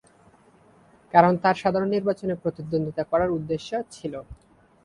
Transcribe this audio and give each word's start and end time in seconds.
কারণ 1.13 1.33
তার 1.43 1.55
সাধারণ 1.61 1.89
নির্বাচনে 1.95 2.33
প্রতিদ্বন্দ্বিতা 2.43 3.03
করার 3.11 3.29
উদ্দেশ্যে 3.37 3.77
ছিল। 3.91 4.13